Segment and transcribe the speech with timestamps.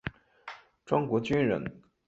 [0.83, 1.63] 庄国钧人。